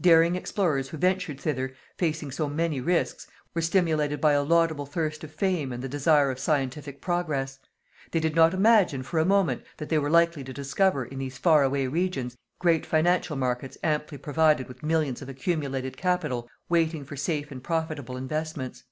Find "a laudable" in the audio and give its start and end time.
4.32-4.86